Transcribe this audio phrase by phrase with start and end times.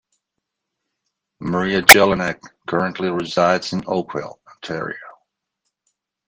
[1.39, 4.97] Maria Jelinek currently resides in Oakville, Ontario.